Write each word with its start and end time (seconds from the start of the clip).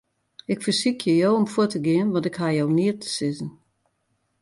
Ik 0.53 0.63
fersykje 0.65 1.13
jo 1.21 1.29
om 1.39 1.45
fuort 1.53 1.71
te 1.73 1.79
gean, 1.87 2.09
want 2.13 2.29
ik 2.29 2.39
haw 2.41 2.53
jo 2.59 2.65
neat 2.77 2.99
te 3.01 3.09
sizzen. 3.17 3.51